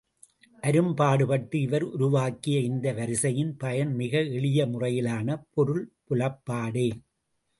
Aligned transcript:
அரும்பாடுபட்டு 0.63 1.61
இவர் 1.61 1.83
உருவாக்கிய 1.83 2.59
இந்த 2.59 2.93
வரிசையின் 2.93 3.57
பயன் 3.57 3.91
மிக 3.93 4.23
எளிய 4.31 4.65
முறையிலான 4.65 5.37
பொருள் 5.53 5.83
புலப்பாடே. 6.07 6.87